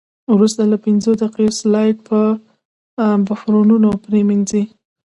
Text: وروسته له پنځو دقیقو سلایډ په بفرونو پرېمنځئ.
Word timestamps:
وروسته 0.35 0.61
له 0.71 0.77
پنځو 0.85 1.11
دقیقو 1.21 1.57
سلایډ 1.61 1.97
په 2.09 2.19
بفرونو 3.27 3.89
پرېمنځئ. 4.05 4.63